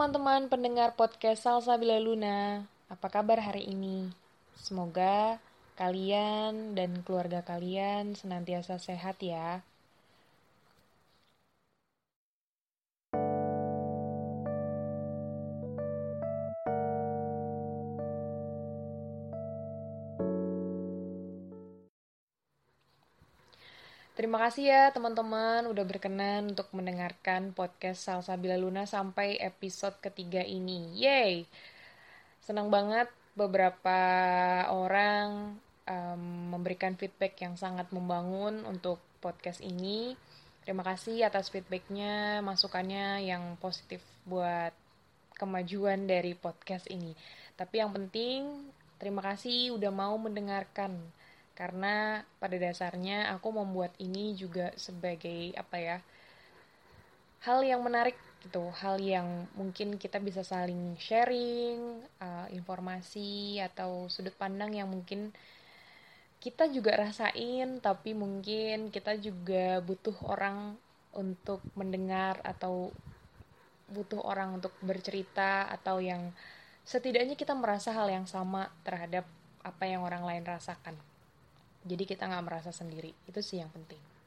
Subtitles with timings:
[0.00, 4.08] teman-teman pendengar podcast Salsa Bila Luna, apa kabar hari ini?
[4.56, 5.36] Semoga
[5.76, 9.60] kalian dan keluarga kalian senantiasa sehat ya.
[24.20, 30.44] Terima kasih ya teman-teman udah berkenan untuk mendengarkan podcast Salsa Bila Luna sampai episode ketiga
[30.44, 30.92] ini.
[30.92, 31.48] Yeay!
[32.44, 33.96] Senang banget beberapa
[34.68, 35.56] orang
[35.88, 40.12] um, memberikan feedback yang sangat membangun untuk podcast ini.
[40.68, 44.76] Terima kasih atas feedbacknya, masukannya yang positif buat
[45.40, 47.16] kemajuan dari podcast ini.
[47.56, 48.68] Tapi yang penting,
[49.00, 51.08] terima kasih udah mau mendengarkan
[51.60, 55.98] karena pada dasarnya aku membuat ini juga sebagai apa ya
[57.44, 58.72] hal yang menarik gitu.
[58.72, 65.36] Hal yang mungkin kita bisa saling sharing uh, informasi atau sudut pandang yang mungkin
[66.40, 70.72] kita juga rasain tapi mungkin kita juga butuh orang
[71.12, 72.88] untuk mendengar atau
[73.92, 76.32] butuh orang untuk bercerita atau yang
[76.88, 79.28] setidaknya kita merasa hal yang sama terhadap
[79.60, 80.96] apa yang orang lain rasakan
[81.84, 83.12] jadi kita nggak merasa sendiri.
[83.24, 84.19] Itu sih yang penting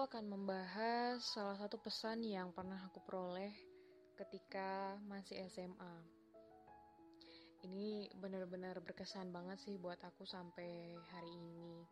[0.00, 3.52] akan membahas salah satu pesan yang pernah aku peroleh
[4.16, 5.94] ketika masih SMA.
[7.68, 11.84] Ini benar-benar berkesan banget sih buat aku sampai hari ini.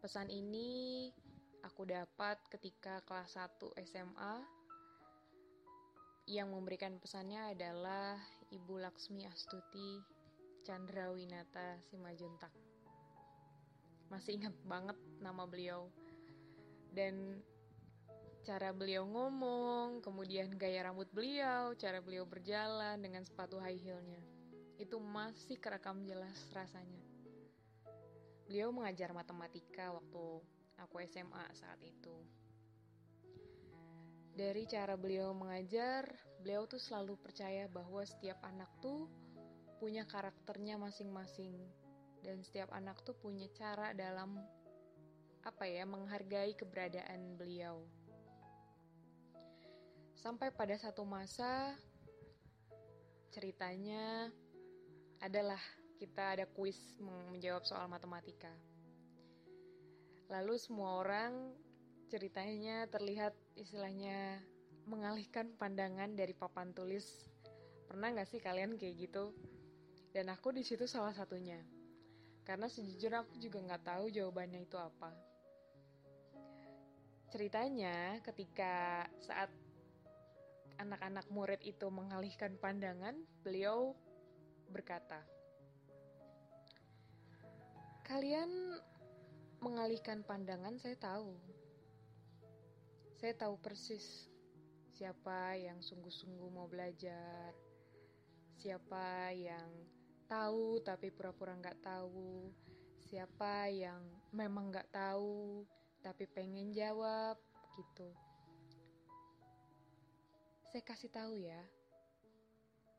[0.00, 1.12] Pesan ini
[1.60, 4.34] aku dapat ketika kelas 1 SMA
[6.32, 8.16] yang memberikan pesannya adalah
[8.48, 10.00] Ibu Laksmi Astuti
[10.64, 12.52] Chandrawinata Simajuntak.
[14.08, 15.92] Masih ingat banget nama beliau
[16.92, 17.42] dan
[18.48, 24.24] cara beliau ngomong, kemudian gaya rambut beliau, cara beliau berjalan dengan sepatu high heelnya.
[24.80, 27.04] Itu masih kerekam jelas rasanya.
[28.48, 30.40] Beliau mengajar matematika waktu
[30.80, 32.16] aku SMA saat itu.
[34.32, 36.08] Dari cara beliau mengajar,
[36.40, 39.10] beliau tuh selalu percaya bahwa setiap anak tuh
[39.76, 41.52] punya karakternya masing-masing.
[42.24, 44.40] Dan setiap anak tuh punya cara dalam
[45.48, 47.80] apa ya menghargai keberadaan beliau.
[50.12, 51.72] Sampai pada satu masa
[53.32, 54.28] ceritanya
[55.24, 55.60] adalah
[55.96, 56.76] kita ada kuis
[57.32, 58.52] menjawab soal matematika.
[60.28, 61.56] Lalu semua orang
[62.12, 64.44] ceritanya terlihat istilahnya
[64.84, 67.24] mengalihkan pandangan dari papan tulis.
[67.88, 69.32] Pernah nggak sih kalian kayak gitu?
[70.12, 71.60] Dan aku di situ salah satunya.
[72.44, 75.27] Karena sejujurnya aku juga nggak tahu jawabannya itu apa.
[77.28, 79.52] Ceritanya ketika saat
[80.80, 83.12] anak-anak murid itu mengalihkan pandangan,
[83.44, 83.92] beliau
[84.72, 85.20] berkata,
[88.08, 88.80] "Kalian
[89.60, 91.36] mengalihkan pandangan, saya tahu.
[93.18, 94.30] Saya tahu persis
[94.96, 97.52] siapa yang sungguh-sungguh mau belajar,
[98.56, 99.68] siapa yang
[100.30, 102.48] tahu tapi pura-pura nggak tahu,
[103.04, 104.00] siapa yang
[104.30, 105.66] memang nggak tahu
[106.02, 107.38] tapi pengen jawab
[107.78, 108.08] gitu.
[110.68, 111.62] Saya kasih tahu ya,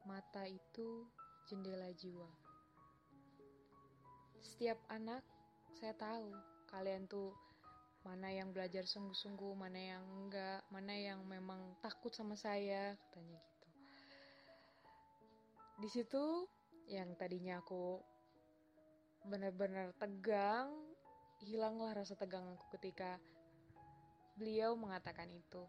[0.09, 1.05] mata itu
[1.45, 2.29] jendela jiwa.
[4.41, 5.21] Setiap anak
[5.77, 6.33] saya tahu
[6.71, 7.31] kalian tuh
[8.01, 13.67] mana yang belajar sungguh-sungguh, mana yang enggak, mana yang memang takut sama saya, katanya gitu.
[15.79, 16.25] Di situ
[16.89, 18.01] yang tadinya aku
[19.27, 20.73] benar-benar tegang,
[21.39, 23.15] hilanglah rasa tegang aku ketika
[24.35, 25.63] beliau mengatakan itu.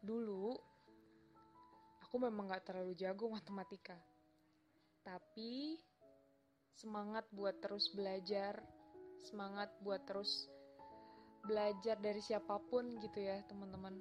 [0.00, 0.56] Dulu,
[2.04, 3.96] aku memang gak terlalu jago matematika.
[5.04, 5.76] Tapi,
[6.76, 8.60] semangat buat terus belajar,
[9.24, 10.48] semangat buat terus
[11.42, 13.98] belajar dari siapa pun gitu ya teman-teman.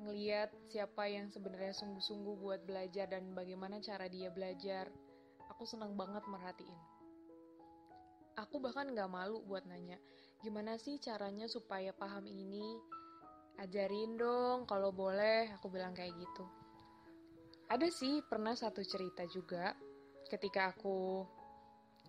[0.00, 4.88] Ngeliat siapa yang sebenarnya sungguh-sungguh buat belajar dan bagaimana cara dia belajar,
[5.52, 6.89] aku senang banget merhatiin
[8.38, 9.98] aku bahkan gak malu buat nanya
[10.40, 12.80] gimana sih caranya supaya paham ini?
[13.60, 16.48] Ajarin dong kalau boleh aku bilang kayak gitu.
[17.68, 19.76] Ada sih pernah satu cerita juga
[20.32, 21.28] ketika aku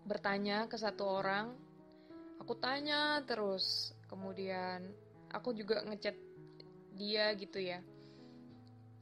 [0.08, 1.52] bertanya ke satu orang
[2.40, 4.90] aku tanya terus kemudian
[5.36, 6.16] aku juga ngechat
[6.96, 7.84] dia gitu ya.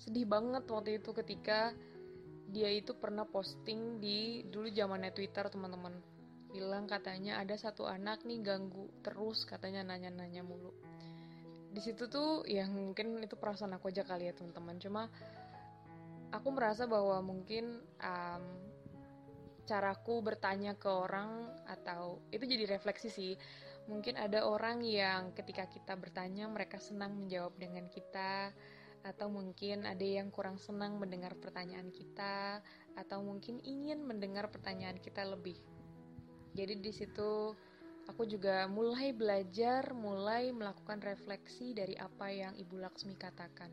[0.02, 1.70] Sedih banget waktu itu ketika
[2.50, 6.02] dia itu pernah posting di dulu zamannya Twitter teman-teman
[6.50, 10.74] bilang katanya ada satu anak nih ganggu terus katanya nanya-nanya mulu
[11.70, 15.04] di situ tuh ya mungkin itu perasaan aku aja kali ya teman-teman cuma
[16.34, 18.44] aku merasa bahwa mungkin um,
[19.70, 23.34] caraku bertanya ke orang atau itu jadi refleksi sih
[23.86, 28.50] mungkin ada orang yang ketika kita bertanya mereka senang menjawab dengan kita
[29.04, 32.60] atau mungkin ada yang kurang senang mendengar pertanyaan kita,
[33.00, 35.56] atau mungkin ingin mendengar pertanyaan kita lebih.
[36.54, 37.54] Jadi di situ
[38.10, 43.70] aku juga mulai belajar, mulai melakukan refleksi dari apa yang Ibu Laksmi katakan.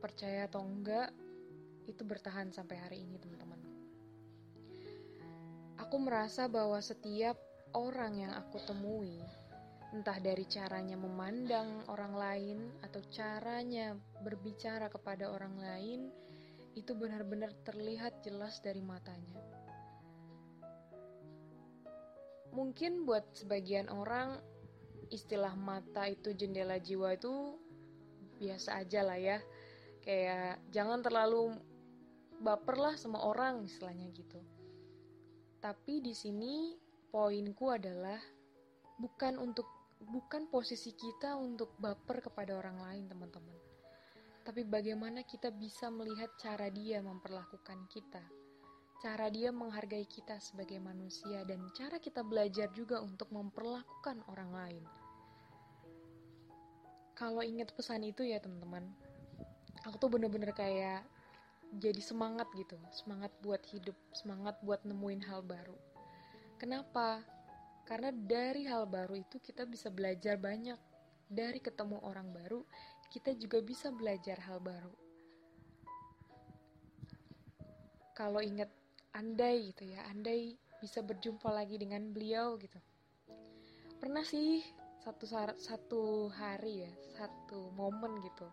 [0.00, 1.12] Percaya atau enggak,
[1.86, 3.60] itu bertahan sampai hari ini, teman-teman.
[5.80, 7.38] Aku merasa bahwa setiap
[7.74, 9.18] orang yang aku temui
[9.90, 16.00] entah dari caranya memandang orang lain atau caranya berbicara kepada orang lain,
[16.78, 19.59] itu benar-benar terlihat jelas dari matanya.
[22.50, 24.42] Mungkin buat sebagian orang,
[25.10, 27.58] istilah mata itu jendela jiwa itu
[28.38, 29.38] biasa aja lah ya.
[30.00, 31.54] Kayak jangan terlalu
[32.40, 34.40] baper lah sama orang istilahnya gitu.
[35.60, 36.72] Tapi di sini
[37.12, 38.16] poinku adalah
[38.96, 39.68] bukan untuk
[40.00, 43.56] bukan posisi kita untuk baper kepada orang lain, teman-teman.
[44.40, 48.24] Tapi bagaimana kita bisa melihat cara dia memperlakukan kita,
[49.00, 54.84] cara dia menghargai kita sebagai manusia, dan cara kita belajar juga untuk memperlakukan orang lain.
[57.16, 58.84] Kalau ingat pesan itu ya teman-teman,
[59.88, 61.04] aku tuh bener-bener kayak
[61.80, 65.76] jadi semangat gitu, semangat buat hidup, semangat buat nemuin hal baru.
[66.60, 67.24] Kenapa?
[67.88, 70.76] Karena dari hal baru itu kita bisa belajar banyak.
[71.30, 72.66] Dari ketemu orang baru,
[73.14, 74.92] kita juga bisa belajar hal baru.
[78.18, 78.68] Kalau ingat
[79.16, 82.78] andai gitu ya, andai bisa berjumpa lagi dengan beliau gitu.
[84.00, 84.64] Pernah sih
[85.04, 85.24] satu
[85.60, 88.48] satu hari ya, satu momen gitu.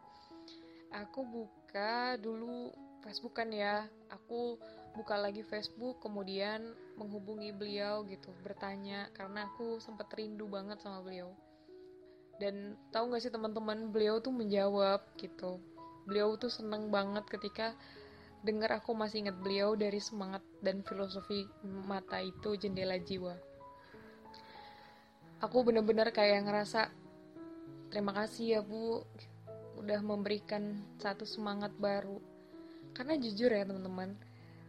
[0.92, 2.72] Aku buka dulu
[3.04, 4.60] Facebook kan ya, aku
[4.98, 11.30] buka lagi Facebook kemudian menghubungi beliau gitu bertanya karena aku sempat rindu banget sama beliau
[12.42, 15.62] dan tahu nggak sih teman-teman beliau tuh menjawab gitu
[16.10, 17.78] beliau tuh seneng banget ketika
[18.48, 21.44] dengar aku masih ingat beliau dari semangat dan filosofi
[21.84, 23.36] mata itu jendela jiwa.
[25.44, 26.88] Aku bener-bener kayak ngerasa
[27.92, 29.04] terima kasih ya bu
[29.78, 32.18] udah memberikan satu semangat baru.
[32.96, 34.16] Karena jujur ya teman-teman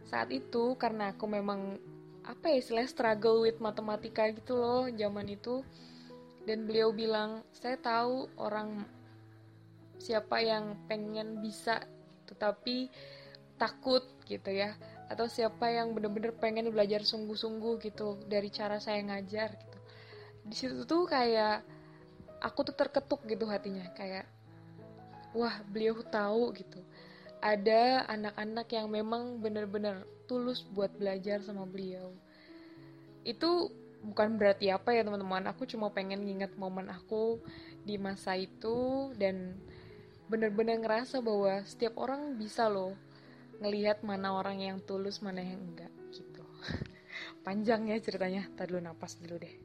[0.05, 1.79] saat itu karena aku memang
[2.27, 5.63] apa ya istilah struggle with matematika gitu loh zaman itu.
[6.43, 8.85] Dan beliau bilang saya tahu orang
[9.99, 11.83] siapa yang pengen bisa
[12.29, 12.93] tetapi
[13.59, 14.73] takut gitu ya.
[15.11, 19.77] Atau siapa yang bener-bener pengen belajar sungguh-sungguh gitu dari cara saya ngajar gitu.
[20.47, 21.61] Di situ tuh kayak
[22.39, 23.83] aku tuh terketuk gitu hatinya.
[23.93, 24.25] Kayak
[25.35, 26.79] wah beliau tahu gitu.
[27.39, 32.15] Ada anak-anak yang memang benar-benar tulus buat belajar sama beliau.
[33.23, 37.39] Itu bukan berarti apa ya teman-teman, aku cuma pengen nginget momen aku
[37.83, 39.59] di masa itu dan
[40.31, 42.93] benar-benar ngerasa bahwa setiap orang bisa loh
[43.59, 46.43] ngelihat mana orang yang tulus, mana yang enggak gitu.
[47.45, 49.55] Panjang ya ceritanya, tadi dulu napas dulu deh.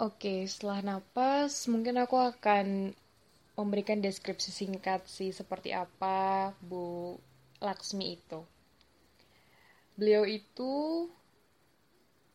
[0.00, 2.96] Oke, setelah napas, mungkin aku akan
[3.52, 7.20] memberikan deskripsi singkat sih seperti apa Bu
[7.60, 8.40] Laksmi itu.
[10.00, 11.04] Beliau itu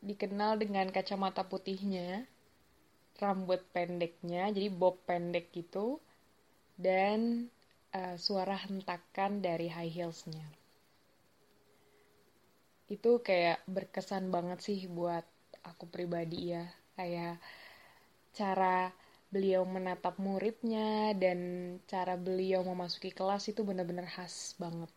[0.05, 2.29] dikenal dengan kacamata putihnya,
[3.17, 5.97] rambut pendeknya, jadi bob pendek gitu,
[6.77, 7.49] dan
[7.97, 10.45] uh, suara hentakan dari high heelsnya.
[12.85, 15.25] Itu kayak berkesan banget sih buat
[15.65, 17.41] aku pribadi ya kayak
[18.37, 18.93] cara
[19.33, 21.39] beliau menatap muridnya dan
[21.89, 24.91] cara beliau memasuki kelas itu benar-benar khas banget.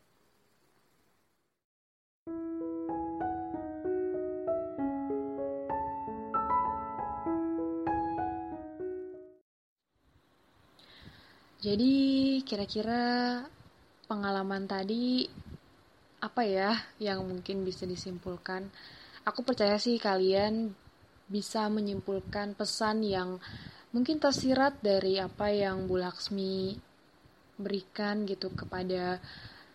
[11.58, 13.42] Jadi kira-kira
[14.06, 15.26] pengalaman tadi
[16.22, 16.70] apa ya
[17.02, 18.70] yang mungkin bisa disimpulkan?
[19.26, 20.70] Aku percaya sih kalian
[21.26, 23.42] bisa menyimpulkan pesan yang
[23.90, 26.78] mungkin tersirat dari apa yang Bu Laksmi
[27.58, 29.18] berikan gitu kepada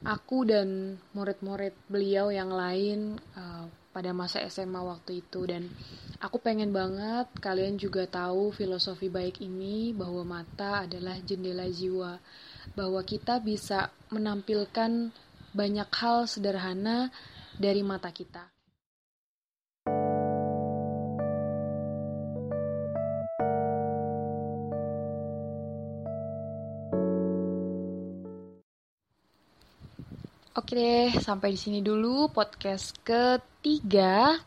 [0.08, 5.70] aku dan murid-murid beliau yang lain uh, pada masa SMA waktu itu dan
[6.18, 12.18] aku pengen banget kalian juga tahu filosofi baik ini bahwa mata adalah jendela jiwa
[12.74, 15.14] bahwa kita bisa menampilkan
[15.54, 17.14] banyak hal sederhana
[17.62, 18.50] dari mata kita.
[30.54, 34.38] Oke deh, sampai di sini dulu podcast ketiga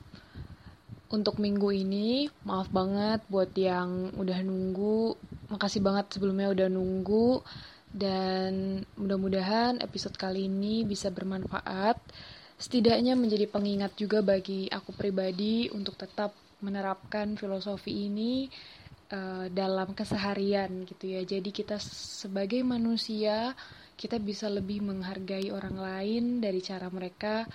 [1.10, 2.30] untuk minggu ini.
[2.46, 5.18] Maaf banget buat yang udah nunggu.
[5.50, 7.42] Makasih banget sebelumnya udah nunggu.
[7.90, 11.98] Dan mudah-mudahan episode kali ini bisa bermanfaat.
[12.54, 16.30] Setidaknya menjadi pengingat juga bagi aku pribadi untuk tetap
[16.62, 18.46] menerapkan filosofi ini
[19.10, 21.26] uh, dalam keseharian gitu ya.
[21.26, 23.58] Jadi kita sebagai manusia
[23.96, 27.48] kita bisa lebih menghargai orang lain dari cara mereka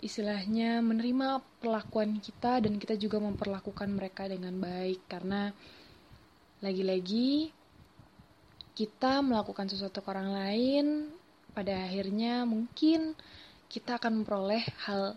[0.00, 5.52] istilahnya menerima perlakuan kita dan kita juga memperlakukan mereka dengan baik karena
[6.60, 7.52] lagi-lagi
[8.76, 10.86] kita melakukan sesuatu ke orang lain
[11.52, 13.12] pada akhirnya mungkin
[13.68, 15.16] kita akan memperoleh hal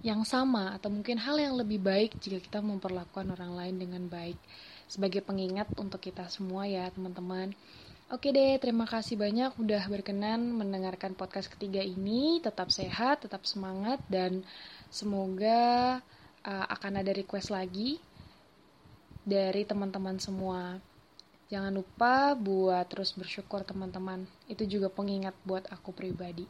[0.00, 4.36] yang sama atau mungkin hal yang lebih baik jika kita memperlakukan orang lain dengan baik
[4.88, 7.52] sebagai pengingat untuk kita semua ya teman-teman.
[8.14, 12.38] Oke deh, terima kasih banyak udah berkenan mendengarkan podcast ketiga ini.
[12.38, 14.46] Tetap sehat, tetap semangat, dan
[14.86, 15.98] semoga
[16.46, 17.98] uh, akan ada request lagi
[19.26, 20.78] dari teman-teman semua.
[21.50, 24.30] Jangan lupa buat terus bersyukur teman-teman.
[24.46, 26.46] Itu juga pengingat buat aku pribadi.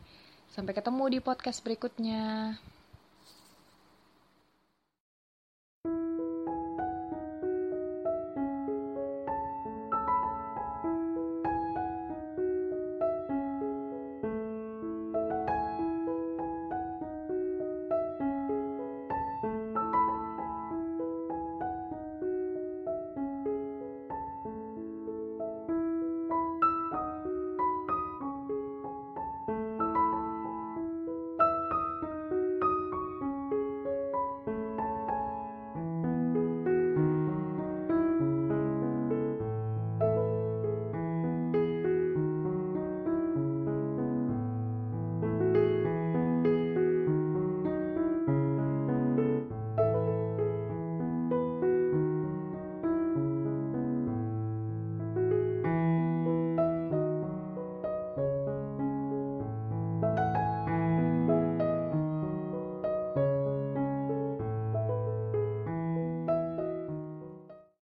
[0.53, 2.61] Sampai ketemu di podcast berikutnya.